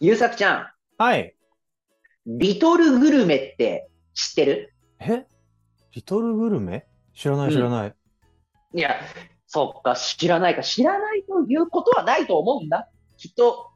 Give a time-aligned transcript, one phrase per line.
[0.00, 0.66] ゆうさくちゃん、
[0.96, 1.34] はい。
[2.24, 4.74] リトルグルメって知ってる？
[5.00, 5.26] え？
[5.92, 6.86] リトルグルメ？
[7.16, 7.94] 知らない知らない。
[8.74, 8.94] いや、
[9.48, 10.62] そっか、知らないか。
[10.62, 12.88] 知らないということはないと思うんだ。
[13.16, 13.70] きっと、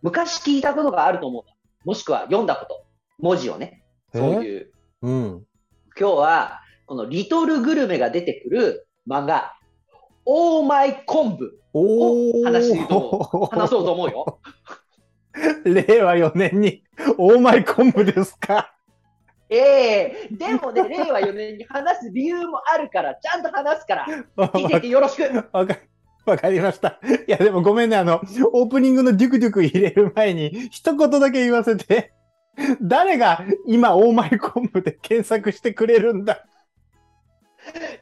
[0.00, 1.52] 昔聞いたことがあると思うんだ。
[1.84, 2.86] もしくは読んだこと。
[3.18, 3.84] 文字をね。
[4.14, 4.18] え？
[4.18, 4.72] そういう。
[5.02, 5.46] うん。
[5.98, 9.52] 今日は、このリトルグルメが出てくる漫画、
[10.24, 12.88] オーマイ昆布お話し話
[13.68, 14.40] そうと思うよ。
[15.64, 16.84] 令和4年に、
[17.18, 18.72] オーマイ昆布ですか？
[19.48, 25.22] ええでもね、令和4年に話す理由もあるから、ちゃんと話すから、聞いていてよろしく。
[25.52, 25.76] わか
[26.24, 26.98] わかりました。
[27.28, 28.20] いや、でもごめんね、あの、
[28.52, 32.12] オープニングのデュクデュク入れる前に、一言だけ言わせて。
[32.82, 36.44] 誰が今、オーマイ昆布で検索してくれるんだ？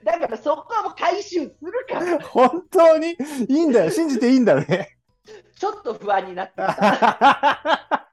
[0.04, 1.50] だからそこはもう回収する
[1.88, 3.10] から、本当に？
[3.10, 3.16] い
[3.48, 3.90] いんだよ。
[3.90, 4.96] 信じていいんだね。
[5.56, 8.10] ちょっと不安になってきた。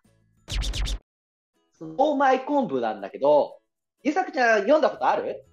[1.78, 3.60] そのオーマイ昆布なんだけど、
[4.04, 5.44] ゆさくちゃん読んだことある？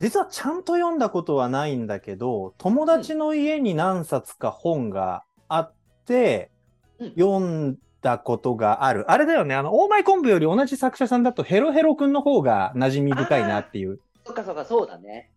[0.00, 5.74] 実はちゃんと読んだことはないんだけど、友達の家に何冊か本があっ
[6.06, 6.50] て、
[6.98, 9.10] うん読んだことがある。
[9.10, 14.00] あれだよね、あの、オーマイ昆布より同じ作者さんだとヘロヘロくんの方が馴染み深いなっていう。
[14.26, 15.30] そっかそっか、そうだね。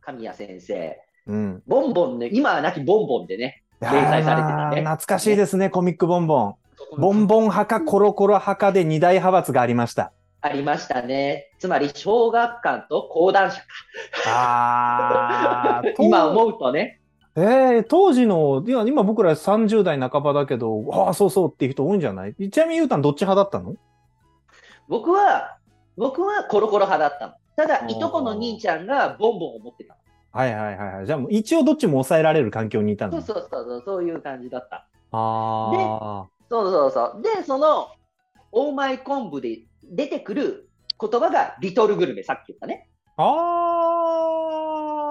[0.00, 0.98] 神谷先生。
[1.26, 1.62] うん。
[1.66, 6.54] ボンボンね、今はなきボンボンでね、連載されてたね懐かしいですね、コミックボンボン。
[6.98, 10.12] ボンボン派かコロコロ派かで二大派閥がありました。
[10.42, 11.50] ありましたね。
[11.58, 13.64] つまり、小学館と講談社か。
[14.26, 17.00] あー 今思うとね。
[17.36, 22.34] えー、当時の、いや、今僕ら30代半ばだけど、ああ、そうそうっていう人多いんじゃない？
[22.50, 23.76] ちなみにゆうたんどっち派だったの？
[24.88, 25.56] 僕は、
[25.96, 27.32] 僕はコロコロ派だったの。
[27.56, 29.94] ただいとこの兄ちゃんがボンボンを持ってた
[30.32, 31.06] はいはいはいはい。
[31.06, 33.10] じゃあもう一応どっちも抑えられる環境にいた。
[33.10, 34.86] そうそうそうそう、そういう感じだった。
[35.12, 37.22] あそうそうそう。
[37.22, 37.88] で、その、
[38.52, 40.68] オーマイ昆布で出てくる
[41.00, 42.88] 言葉がリトルグルメ、さっき言ったね。
[43.16, 43.22] あ。
[43.22, 43.30] ああ。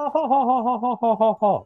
[0.10, 1.66] ははははははは。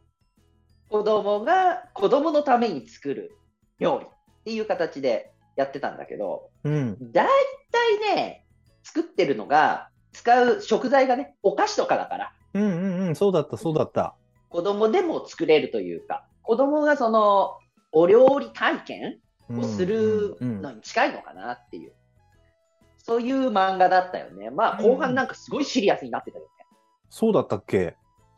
[0.90, 3.36] 子供が子供のために作る
[3.78, 4.08] 料理っ
[4.44, 7.12] ていう形でやってたんだけど、うん。
[7.12, 7.28] だい
[7.72, 8.46] たいね、
[8.82, 12.66] 作ってるのが、使う食材がね、お菓子とかだから、うんう
[13.04, 13.16] んうん。
[13.16, 14.14] そうだった、そうだった。
[14.48, 17.58] 子供でも作れるというか、子供がその、
[17.92, 19.18] お料理体験
[19.50, 21.92] うんをするうんうんのに近いのかなっていう、
[22.98, 24.50] そういう漫画だったよね。
[24.50, 26.50] まあ、うん後半なんかすごいシリアスになってたよね。
[27.10, 27.94] そうだったっけ？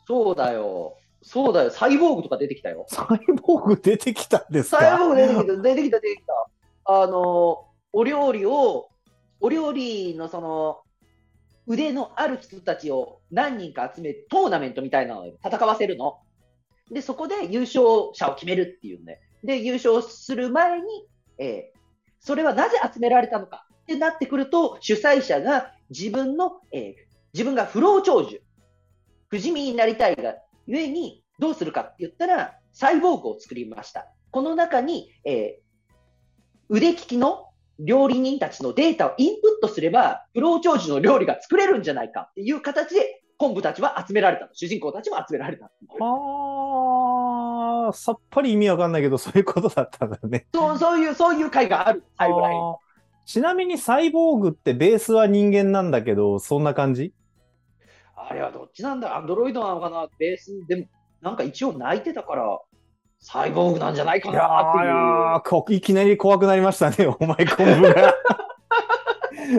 [0.06, 0.96] そうだよ。
[1.22, 1.70] そうだよ。
[1.70, 2.86] サイボーグとか出てきたよ。
[2.88, 4.78] サイボーグ出てきたんですか？
[4.78, 6.48] サイボーグ出てきた、出てきた、出てきた。
[6.84, 8.88] あの、お料理を、
[9.40, 10.80] お料理のその、
[11.66, 16.18] 腕のある人たちを何人か集め、トーナメントみたいなので戦わせるの。
[16.90, 19.20] で、そこで優勝者を決めるっていうんで。
[19.42, 20.84] で、優勝する前に、
[21.38, 21.76] えー
[22.18, 26.94] それはなぜ集められたのかってなってくると、主催者が自分の、えー
[27.34, 28.42] 自分が不老長寿、
[29.28, 34.10] 不死身になりたいがゆえに、どうするかって言ったら、サイボーグを作りました。
[34.30, 35.66] この中に、えー
[36.68, 37.45] 腕利きの
[37.78, 44.50] 料理人たちのデータをインプットすれば、不老長寿の料理が作れるんじゃないかっていう形で、昆布たちは集められたの。
[44.54, 45.66] 主人公たちも集められた。
[46.00, 50.46] ああ、さっぱり意味わかんないけど、そういうことだったんだね。
[50.54, 52.02] そうそういう、そういう回がある。
[52.16, 52.58] 最後らへん。
[52.58, 52.76] あー
[53.26, 57.12] ちなみにサイボーグってベースは人間なんだけど、そんな感じ？
[58.14, 59.16] あれはどっちなんだ？
[59.16, 60.06] アンドロイドなのかな？
[60.16, 60.86] ベース、でも、
[61.20, 62.60] なんか一応泣いてたから、
[63.28, 68.14] サイボーグなんじゃないかなっていきなり怖くなりましたね、 お前昆布が。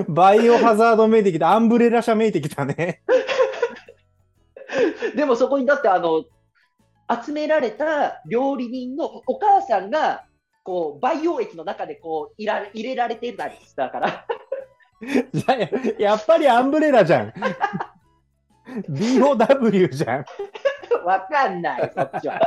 [0.08, 3.02] バイオハザードめいてきた、アンブレラ社めいてきたね。
[5.18, 6.24] でもそこにだってあの
[7.26, 10.24] 集められた料理人のお母さんが
[10.64, 14.26] こう培養液の中でこう入ら入れられてたりしたから
[15.34, 17.34] じゃややっぱりアンブレラじゃん。
[18.90, 20.26] BOW じゃん。
[21.06, 22.40] わかんないそっちは。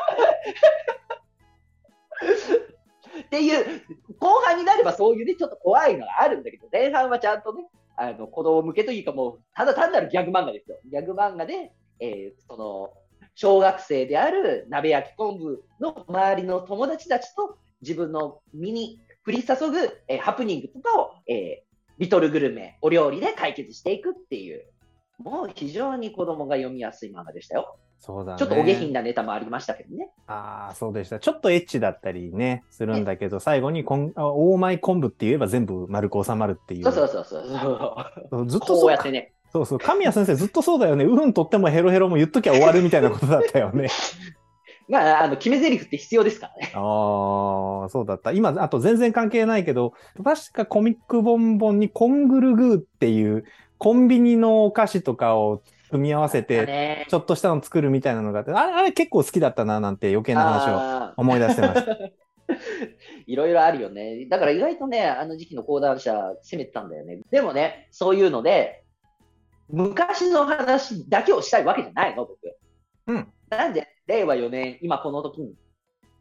[2.20, 3.82] っていう
[4.18, 7.64] 後半になればそういうねちょっと怖いのがあるんだけど前半はちゃんとね
[7.96, 10.78] あの子供向けというかもうただ単なるギャグ漫画ですよ。
[10.90, 12.90] ギャグ漫画で、えーその
[13.36, 19.78] 小学生である鍋焼き昆布の周りの友達たちと自分の身に降り注ぐ、
[20.08, 24.64] えーハプニングとかを、えーリトルグルメお料理で解決していくっていう
[25.22, 27.76] もう非常に子供が読みやすい漫画でしたよ。
[27.98, 28.38] そうだね。
[28.38, 30.10] ちょっとお下品なネタもありましたけどね。
[30.26, 31.18] ああ、そうでした。
[31.18, 36.84] ちょっとエッチだったりね、するんだけど、最後にこんあオーマイ昆布って言えば全部丸く収まるっていう。
[36.84, 37.24] そうそうそう
[38.30, 38.46] そう。
[38.46, 39.34] ずっとこそううやってね。
[39.52, 39.78] そうそう。
[39.78, 41.04] 神谷先生ずっとそうだよね。
[41.04, 43.88] うんとってもヘロヘロも言っときゃ終わるみたいなことだったよね。
[44.88, 46.72] まあ、あの、決め台詞って必要ですからね。
[46.74, 46.78] あ
[47.86, 48.32] あ、そうだった。
[48.32, 49.92] 今、あと全然関係ないけど、
[50.24, 53.44] 確かコミックボンボンにコングルグーっていう
[53.80, 61.80] コンビニのお菓子とかを組み合わせて、ねちょっとしたの作るみたいなのがあって、あれ、あれ結構好きだったな、なんて余計な話をあ思い出してました。
[61.80, 62.10] ー
[63.26, 64.26] いろいろあるよね。
[64.26, 66.12] だから意外とね、あの時期の講談社
[66.42, 67.20] 攻めてたんだよね。
[67.30, 68.84] でもね、そういうので、
[69.70, 72.38] 昔の話だけをしたいわけじゃないの、僕。
[73.06, 73.32] うん。
[73.48, 75.54] なんで、令和4年、今この時に、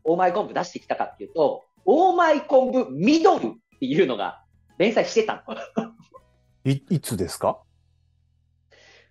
[0.05, 4.45] オーマイ昆布出してきたかっていうと、オーマイ昆布ミドルっていうのが
[4.77, 5.88] 連載してたの。
[6.65, 7.59] い、いつですか？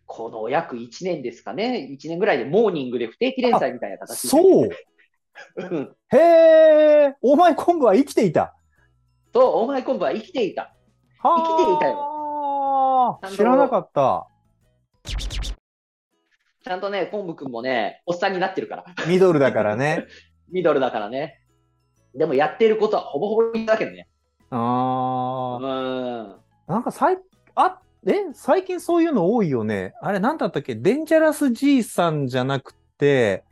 [0.07, 1.89] この約1年ですかね。
[1.91, 4.29] 1年ぐらいでモーニングで不定期連載みたいな形で。
[4.29, 4.69] そう
[5.57, 8.57] うんへえ、お前昆布は生きていた。
[9.33, 10.75] そう、オーマイ昆布は生きていた。
[11.21, 14.27] は生きていたよ知らなかった。
[16.65, 18.85] ちゃんとね、昆布くんもね、おっさんになってるから。
[19.07, 20.07] ミドルだからね。
[20.51, 21.41] ミドルだからね。
[22.15, 24.09] でもやってることはほぼほぼだけどね。
[24.51, 26.31] うあーん。
[26.33, 26.39] あ。
[26.67, 27.19] なんかさい、
[27.61, 29.93] あ、え、最近そういうの多いよね。
[30.01, 30.77] あれ、なんだったっけ？
[30.77, 33.43] デンジャラス G さんじゃなくて、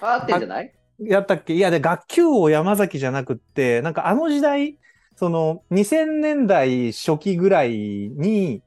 [0.00, 0.72] 合ってんじゃない？
[1.00, 1.54] やったっけ？
[1.54, 4.78] いや、で、学級王山崎じゃなくって、なんかあの時代、
[5.16, 8.62] その、2000年代初期ぐらいに、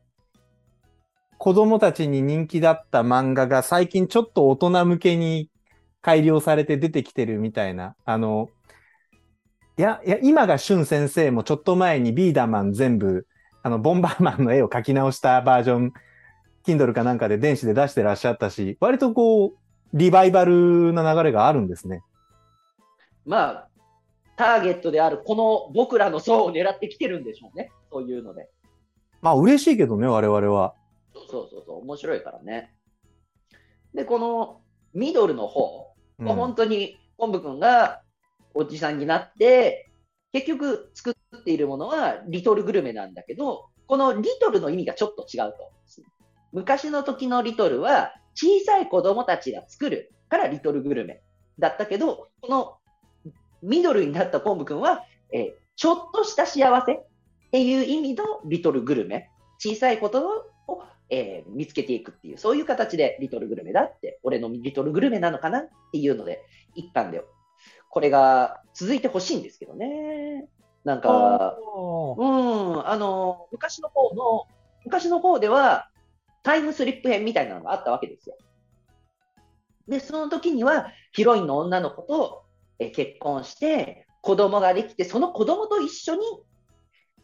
[1.37, 5.49] 子供たちに人気だった漫画が最近ちょっと大人向けに
[6.01, 7.95] 改良されて出てきてるみたいな。
[8.03, 8.49] あの、
[9.77, 13.25] いや、いや、今が俊先生もちょっと前にビーダーマン全部、
[13.69, 15.93] あの、ボンバーマンの絵を描き直したバージョン、
[16.65, 19.51] Kindle かなんかで電子で出してらっしゃったし、割とこう、
[19.93, 22.01] リバイバルな流れがあるんですね。
[23.25, 23.67] まあ、
[24.35, 27.71] ターゲットであるこの僕らの層を狙ってきてるんでしょうね。
[27.91, 28.49] そういうので。
[29.21, 30.73] まあ嬉しいけどね、我々は。
[31.13, 32.73] そうそうそう、面白いからね。
[33.93, 34.61] で、この
[34.93, 38.01] ミドルの方、うん本当に昆布くんが
[38.53, 39.89] おじさんになって、
[40.31, 41.13] 結局作っ
[41.49, 45.71] ているものはリトルグルメなんだけど、このリトルの意味がちょっと違うと。
[46.53, 51.21] 昔の時のリトルは小さい子供たちが作るからリトルグルメ
[51.57, 52.77] だったけど、この
[53.63, 55.03] ミドルになった昆布くんは、
[55.33, 57.05] えーちょっとした幸せっ
[57.53, 59.29] ていう意味のリトルグルメ。
[59.59, 60.27] 小さいこと
[60.67, 66.43] を、えー見つけていくっていう、そういう形でリトルグルメだって、俺のリトルグルメなのかなっていうので、
[66.75, 67.23] 一巻で、
[67.89, 70.49] これが続いてほしいんですけどね。
[70.83, 71.57] なんか、
[72.17, 74.47] うん、あの、昔の方の、
[74.85, 75.89] 昔の方では、
[76.43, 78.37] タイムスリップ編みたいなのがあったわけですよ。
[79.87, 82.43] で、その時には、ヒロインの女の子と、
[82.79, 86.21] えー結婚して、子供ができて、その子供と一緒に、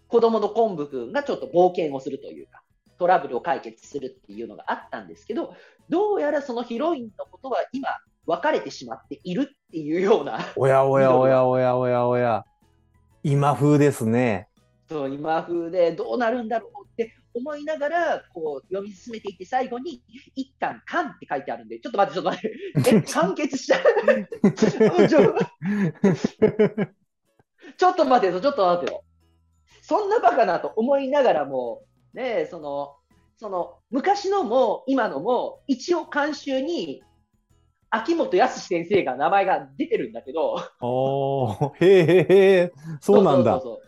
[0.08, 2.62] 子供の昆布くんがちょっと冒険をするというか、
[2.98, 5.56] トラブルを解決するっていうのがあったんですけど、
[5.90, 7.90] どうやらそのヒロインのことは今、
[8.26, 12.46] 別れてしまっているっていうような、おやおやおやおやおやおや。
[13.28, 14.48] 今風ですね。
[14.88, 20.04] そう今風でどうなるんだろうって思いながらこう読み進めていって最後に
[20.36, 22.96] 一巻完って書いてあるんでちょっと待ってちょっと待って。
[22.98, 23.80] え 完結した？
[25.08, 25.24] ちょ
[27.78, 29.04] ちょっと待てよちょっと待てよ。
[29.82, 31.82] そんなバカなと思いながらも
[32.14, 32.96] ねその
[33.38, 37.02] その昔のも今のも一応監修に
[37.96, 40.58] 秋元康先生が名前が出てるんだけど。
[40.82, 43.54] おー、へえへえへえ、そうなんだ。
[43.54, 43.85] そうそうそう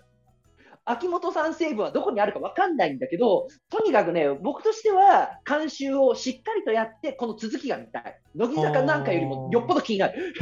[0.90, 8.20] 秋元さん成分はどこにあるかわかんないんだけど、とにかくね、僕としては監修をしっかりとやって、この続きが見たい。
[8.36, 10.34] 乃木坂なんかよりもよっぽど気になる。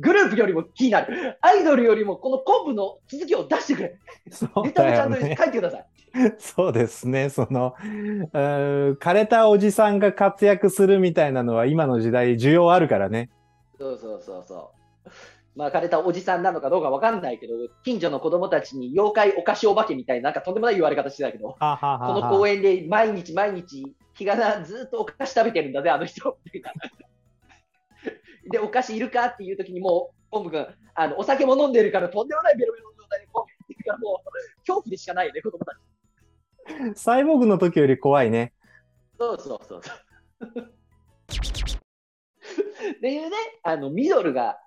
[0.00, 1.38] グループよりも気になる。
[1.40, 3.98] アイドルよりもこの昆布の続きを出してくれ。
[4.30, 5.20] そうネタもちゃんと。
[5.20, 5.86] 書いてください。
[6.38, 7.30] そうですね。
[7.30, 7.74] その、
[8.32, 13.30] 枯れたおじさんが活躍するみたいなのは今の時代需要あるからね。
[13.78, 14.72] そうそうそうそ
[15.06, 15.10] う。
[15.54, 17.54] まあ、枯れたおじさんなのかどうかわかんないけど、
[17.84, 26.38] 近所の子供たちに妖怪お菓子お化けみたいな、なんかとんでもない言われ方してたけど、 はははこの公園で毎日毎日、日がなずっとお菓子食べてるんだぜ、あの人。
[28.50, 34.28] で、お菓子いるかっていう時にもう、本部君、あのお酒も飲んでるから、とんでもないベロベロの状態でこうやってるから、もう、
[34.60, 35.78] 恐怖でしかないよね、子供たち。
[36.98, 38.54] サイボーグの時より怖いね。
[39.18, 39.96] そ うそうそうそう。
[42.90, 44.58] っていうね、あの、ミドルが、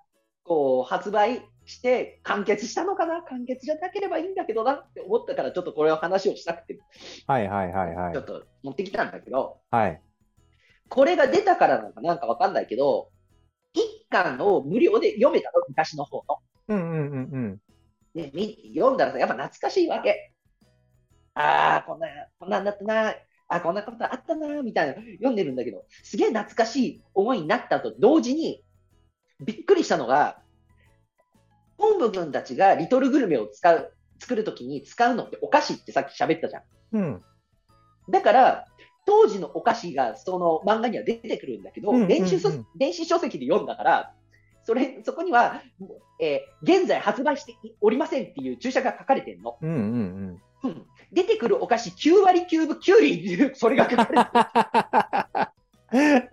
[0.46, 3.22] こう、発売して、完結したのかな？
[3.22, 6.78] 完結じゃなければいいんだけどなって思ったから、ちょっとこれを話をしたくて、
[7.26, 8.24] はいはいはいはいちょっ。
[8.24, 10.00] と持ってきたんだけど、はい。
[10.88, 13.10] これが出たからなのかなんかわかんないけど、
[13.74, 16.38] 一巻を無料で読めたの、昔の方の。
[16.68, 17.60] うんうんうんうん。
[18.14, 20.32] で、み読んだらさ、やっぱ懐かしいわけ。
[21.34, 22.06] ああ、こんな、
[22.38, 23.14] こんなんだったな、
[23.48, 28.64] あこんなことあったな、みたいな読んでるんだけど、すげえ懐かしい思いになったと同時に、
[29.40, 30.38] びっくりしたのが、
[31.78, 36.62] 本部君たちがリトルグルメを使う、作るときに使うのってお菓子ってさっき喋ったじゃん。
[36.92, 37.22] うん。
[38.08, 38.64] だから、
[39.06, 44.12] 当時のお菓子がその漫画には出てくるんだけど、うんうんうん電子書電子書籍で読んだから、
[44.64, 45.62] それ、そこには、
[46.20, 49.58] えー現在発売しておりませんっていう注釈が書かれてるの。
[49.60, 50.70] うんうんうん。
[50.70, 50.82] うん。
[51.12, 54.20] 出てくるお菓子9割9分9厘っていう、それが書かれてる。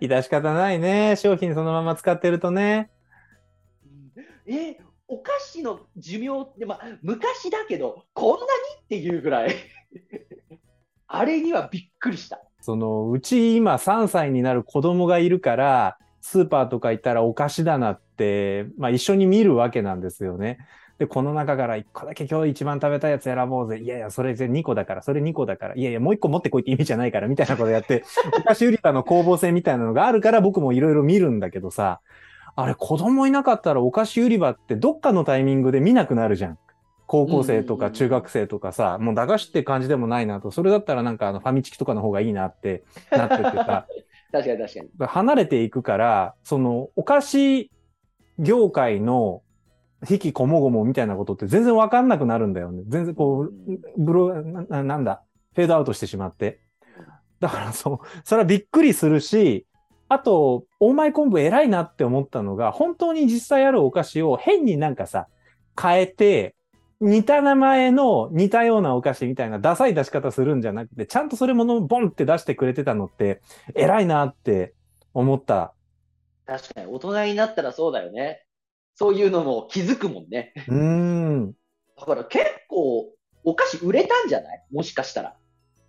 [0.00, 1.14] 致し方ないね。
[1.16, 2.90] 商品そのまま使ってるとね。
[4.46, 8.46] えお菓子の寿命って、まあ、昔だけど、こんなに
[8.82, 9.54] っていうぐらい。
[11.06, 12.40] あれにはびっくりした。
[12.60, 20.58] その、うち今3歳になる子供がいるから、スーパーとか行ったらお菓子棚って、まあ一緒に見るわけなんですよね。
[20.98, 23.80] で、この中から1個だけ今日一番食べたいやつ選ぼうぜ。
[23.80, 25.74] いやいや、それ2個だから、それ2個だから。
[25.74, 28.04] いやいや、もう1個持ってこいって意味じゃないから、みたいなことやって、
[28.38, 32.00] お菓子売り場の攻防戦みたいなのがあるから僕もいろいろ見るんだけどさ、
[32.56, 36.58] あれ子供いなかったらお菓子売り場ってどっかのタイミングで見なくなるじゃん。
[37.06, 43.86] 高校生とか中学生とかさ、もう駄菓子って感じでもないなと、それだったらなんかあのファミチキとかの方がいいなってなっててさ、
[44.32, 45.06] 確かに確かに。
[45.06, 47.70] 離れていくから、そのお菓子
[48.38, 49.42] 業界の
[50.08, 52.82] 引きこもごもみたいなことって全然わかんなくなるんだよね。
[52.88, 53.52] 全然こう、
[53.98, 55.22] ブロなななんだ、
[55.54, 56.60] フェードアウトしてしまって。
[57.40, 59.66] だからそう、それはびっくりするし、
[60.08, 65.28] あと、オーマイ昆布偉いなって思ったのが、本当に実際あるお菓子を変になんかさ、
[65.80, 66.54] 変えて、
[67.00, 73.40] 似た名前の似たようなお菓子みたいなダサい出し方するんじゃなくて、ちゃんとそれものボンって出してくれてたのって、
[73.74, 74.74] 偉いなって
[75.12, 75.74] 思った。
[76.46, 78.44] 確かに、大人になったらそうだよね。
[78.94, 80.52] そういうのも気づくもんね。
[80.68, 81.52] うーん。
[81.98, 83.10] だから結構、
[83.42, 84.64] お菓子売れたんじゃない？
[84.72, 85.36] もしかしたら。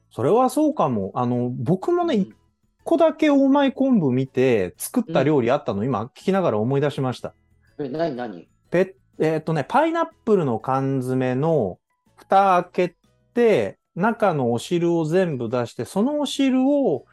[0.10, 1.12] それはそうかも。
[1.14, 2.36] あの、僕もね、一
[2.86, 7.34] 個だけオーマイ昆布見て作った料理あったの、今聞きながら思い出しました。
[7.80, 8.48] え、なになに？
[8.70, 11.80] ペえーっとね、パイナップルの缶詰の
[12.16, 12.96] 蓋開け
[13.34, 17.06] て、中のお汁を全部出して、そのお汁を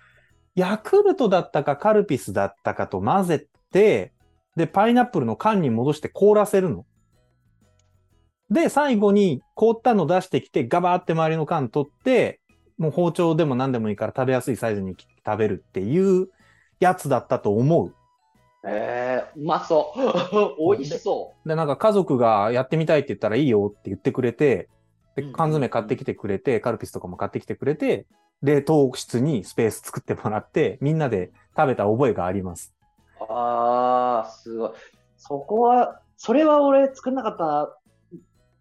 [0.54, 4.12] ヤクルトだったかカルピスだったかと混ぜて、
[4.56, 6.84] で、パイナップルの缶に戻して凍らせるの。
[8.50, 12.40] で、最後に凍ったの出してきて、ガバーって周りの缶取って、
[12.82, 16.28] もう包丁でも何でもいいから食べやすいサイズに切って食べるっていう
[16.80, 17.94] やつだったと思う。
[18.66, 20.56] えー、うまそう。
[20.76, 24.68] 美味しそで、なんか家族がやってみたいって言ったらいいよって言ってくれて、
[25.14, 28.08] でうん缶詰買ってきてくれて、カルピスとかも買ってきてくれて、
[28.42, 32.74] 冷凍室にスペース作ってもらって、みんなで食べた覚えがあります。
[33.20, 33.24] う。
[33.28, 34.70] あー、すごい。
[35.18, 37.76] そこは、それは俺作んなかったな。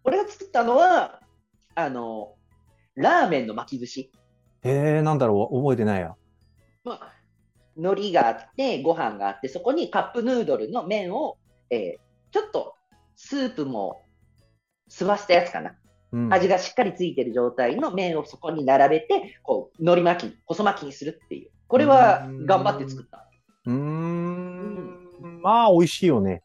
[0.04, 1.18] 俺が作ったのは、
[1.74, 2.34] あの、
[2.94, 4.12] ラーメンの巻き寿司。
[4.62, 6.14] へえ、なんだろう、覚えてないや。
[6.84, 7.12] まあ、
[7.76, 11.38] 海苔があって、ご飯があって、そこにカップヌードルの麺を、
[11.70, 12.74] えーちょっと
[13.14, 14.02] スープも
[14.90, 15.74] 吸わせたやつかな。
[16.12, 16.32] うん。
[16.32, 21.50] 味がしっかりついてる状態の麺をそこに並べて、こう、海苔巻き、細巻きにするっていう。
[21.68, 23.28] これは頑張って作った。
[23.66, 25.40] うーん。
[25.42, 26.42] まあ、美味しいよね。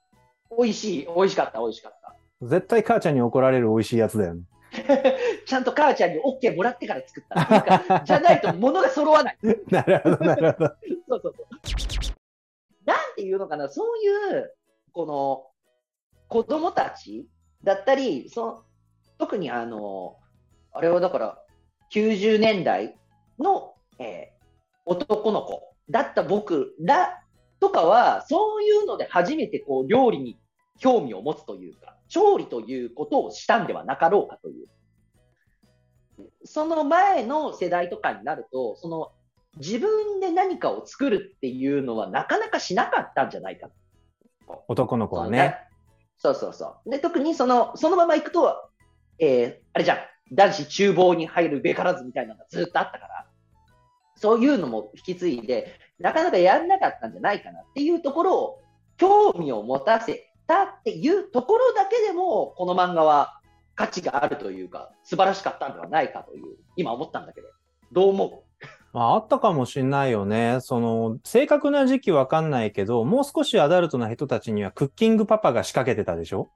[0.57, 2.15] 美味しい、美味しかった、美味しかった。
[2.41, 4.43] 絶対母ちゃんに怒られる美味しいやつだよね。
[5.45, 8.03] ちゃんと母ちゃんに OK もらってから作った。
[8.03, 9.37] じゃないと物が揃わない。
[9.69, 10.75] なるほど、なるほど。
[11.09, 11.47] そうそうそう。
[12.85, 14.55] なんていうのかな、そういう、
[14.93, 15.47] この、
[16.27, 17.27] 子供たち
[17.63, 18.63] だったり、その
[19.17, 20.17] 特にあの、
[20.71, 21.43] あれはだから、
[21.91, 22.97] 90年代
[23.39, 24.37] の、えー
[24.87, 27.21] 男の子だった僕ら
[27.59, 30.39] とかは、そういうので初めてこう料理に
[30.79, 34.67] 興味を持つというか、調理ということをしたんではなかろうかという。
[36.45, 39.11] その前の世代とかになると、その
[39.57, 43.69] 自分で何かを作るっていうのはなかなかしなかったんじゃないか
[44.67, 45.57] 男の子はね。
[46.17, 46.89] そうそうそう。
[46.89, 48.69] で、特にその、そのまま行くと、
[49.19, 49.97] えーあれじゃん、
[50.33, 53.27] 男子厨房に入るべからずみたいなのがずっとあったから、
[54.15, 58.61] そういうのも引き継いで、なかなかやんなかったんじゃないかなっていうところを、
[58.97, 63.39] 興味を持たせたっていうところだけでも、この漫画は
[63.75, 67.47] 価値があるというか、素晴らしかったんではないかという、今思ったんだけど、
[67.91, 68.43] どう思
[68.93, 70.59] まあ、あったかもしんないよね。
[70.61, 76.49] その、正確な時期わかんないけど、もう少しアダルトな人たちにはクッキングパパが仕掛けてたでしょ？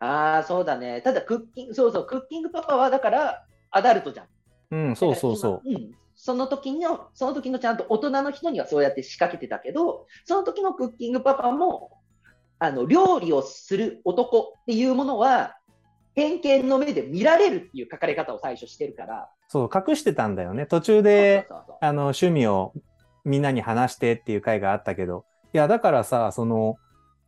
[0.00, 1.02] うああ、そうだね。
[1.02, 4.26] ただ、クッキング、そうそう、クッキングパパはだから、アダルトじゃん。
[4.70, 5.70] うん、そうそうそう。
[5.70, 5.92] うん。
[6.16, 11.95] その時の、その時のちゃんと大人の人にはそうやって仕掛けてたけど、その時のクッキングパパも、
[12.58, 15.56] あの、料理をする男っていうものは、
[16.14, 19.28] 偏見の目で見られるっていう書かれ方を最初してるから。
[19.48, 20.66] そう、隠してたんだよね。
[20.66, 21.46] 途中で、
[21.82, 22.72] 趣味を
[23.24, 25.24] みんなに話してっていう回があったけど。
[25.52, 26.76] いや、だからさ、その、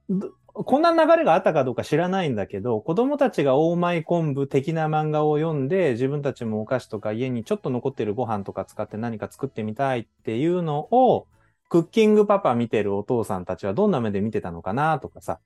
[0.09, 0.33] ど
[0.65, 11.27] こんな流れがあったかどうか知らないんだけど、子供たちがオーマイ昆布的な漫画を読んで、自分たちもお菓子とか家にちょっと残ってるご飯とか使って何か作ってみたいっていうのを、
[11.69, 15.39] クッキングパパ見てるお父さんたちはどんな目で見てたのかなとかさ、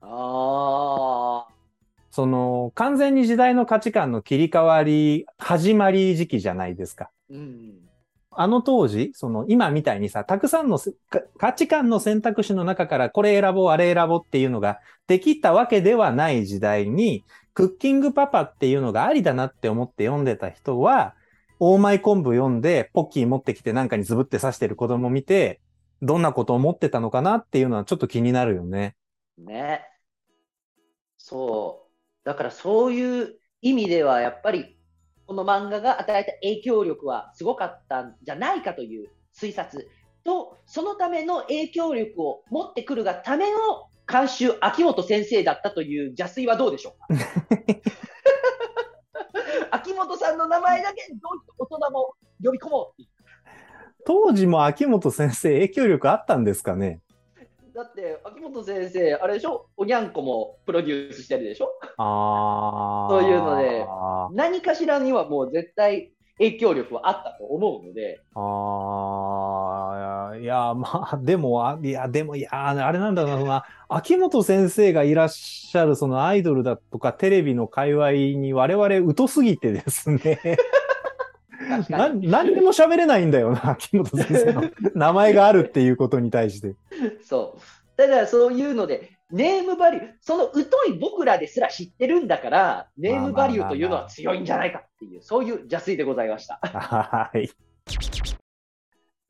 [0.00, 1.52] ああ。
[2.10, 7.10] その、完全に時代の価値観の切り替わり、始まり時期じゃないですか。
[7.30, 7.74] うん。
[8.32, 10.78] あの当時、その今みたいにさ、たくさんの
[11.38, 21.14] 価値観の選択肢の中からこれ選ぼう、あれ選ぼうっていうのができたわけではない時代に、クッキングパパっていうのがありだなって思って読んでた人は、
[21.60, 25.60] オーマイ昆布読んで、ポッキー持ってきてなんかにズブって刺してる子供見て、
[26.00, 28.96] どんなことを思ってたのかなっていうのはちょっと気になるよね。
[29.36, 29.82] ね。
[31.18, 32.24] そう。
[32.24, 34.78] だからそういう意味では、やっぱり、
[35.26, 39.86] この漫画が与えた影響力はすごかったんじゃないかという推察
[40.24, 43.58] と、そのための影響力を持ってくるがための
[44.10, 47.22] 監修、秋元先生だったという邪推はどうでしょうか？
[49.70, 53.10] 秋元さんの名前だけどう大人も呼び込もうって
[54.06, 57.00] 当時も秋元先生影響力あったんですかね？
[57.74, 59.66] だって、秋元先生、あれでしょ？
[59.76, 61.68] おにゃんこもプロデュースしてるでしょ？
[61.98, 63.10] ああ。
[63.10, 63.86] そういうので。
[64.34, 80.40] 何かしらにはもう絶対影響力はあったと思うので、ああ、いや、まあ、でも、あいや、でも、いや、あれなんだろうな、秋元先生がいらっしゃる、そのアイドルだとかテレビの界隈に我々疎すぎてですね、
[81.90, 82.08] な。
[82.08, 84.62] 何にも喋れないんだよな、秋元先生の
[84.94, 86.74] 名前があるっていうことに対して。
[87.22, 87.60] そう。
[87.98, 96.60] だからそういうので、ネームバリュー、その疎い僕らですら知ってるんだから、ネームバリューというのは強いんじゃないかっていう、そういう邪推でございました。
[96.62, 97.50] はい。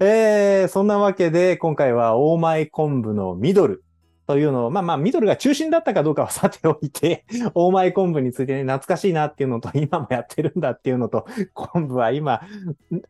[0.02, 3.85] えー、そんなわけで、今回はオーマイ昆布のミドル
[4.31, 12.40] というのを、まあまあ、ミドルが中心だったかどうかはさておいて、オーマイ昆布についてね、懐かしいなっていうのと、今もやってるんだっていうのと、 昆布は今、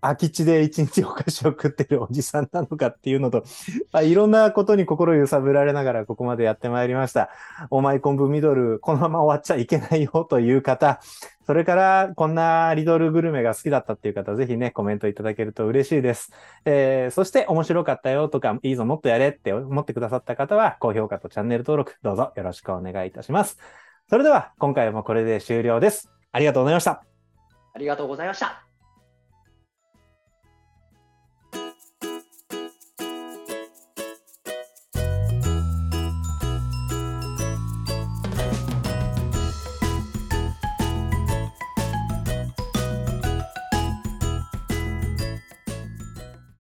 [0.01, 3.45] 空き地で一日お菓子を食ってるおじさんなのかっていうのと、
[3.93, 7.29] まあ、いろんなことに心揺さぶられながらここまでやってまいりました。
[7.69, 11.01] オーマイ昆布ミドル、このまま終わっちゃいけないよという方、
[11.47, 16.33] それから、こんなリドルグルメが好きだったっていう方、ぜひね、コメントいただけると嬉しいです。
[16.65, 23.59] えー、そして面白かったよとか、いいぞ、もっとやれって思ってくださった方は、高評価とチャンネル登録、どうぞよろしくお願いいたします。
[24.09, 26.11] それでは、今回もこれで終了です。
[26.33, 27.03] ありがとうございました。
[27.73, 28.70] ありがとうございました。